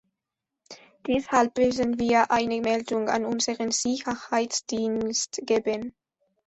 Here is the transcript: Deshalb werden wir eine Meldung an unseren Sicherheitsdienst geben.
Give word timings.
Deshalb 1.05 1.55
werden 1.59 1.99
wir 1.99 2.31
eine 2.31 2.59
Meldung 2.59 3.07
an 3.07 3.23
unseren 3.23 3.69
Sicherheitsdienst 3.69 5.41
geben. 5.43 5.93